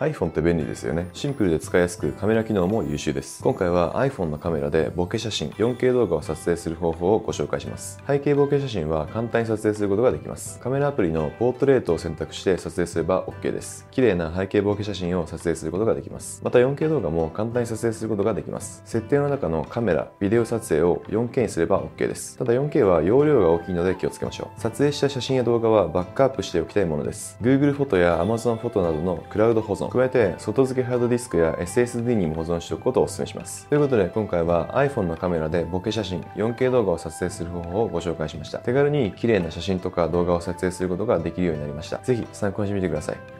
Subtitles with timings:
[0.00, 1.10] iPhone って便利ですよね。
[1.12, 3.42] シンプルで使いやすくカメラ機能も優秀です。
[3.42, 8.02] 今回は iPhone のカメラでボケ写真、4K 動画を撮影する方法をご紹介します。
[8.06, 10.58] 背景ボケ写真は簡単に撮影することができます。
[10.58, 13.86] カメラアプリのポートレートを選択して撮影すれば OK です。
[13.90, 16.40] 綺麗な背景ボケ写真を撮影することができます。
[16.42, 18.80] また 4K 動画も簡単に撮影することができます。
[18.86, 22.38] 設定の中のカメラ、ビデオ撮影を 4K にすれば OK です。
[22.38, 24.60] ただ 4K は容量が大きいので気をつけましょう。
[24.60, 27.36] 撮影した写真や動画はバックアップしておきたいものです。
[27.42, 33.66] Google フォトや Amazon フォトなどのクラウド保存、加えて外付けハードディスクや SSD にも保存しておくことをお勧めします。
[33.66, 38.60] ということで今回は iPhone のカメラでボケ写真、4K 動画を撮影する方法をご紹介しました。
[38.60, 41.98] 手軽に綺麗な写真とか動画を撮影することができるようになりました。
[42.02, 43.39] 是非参考にしてみてください。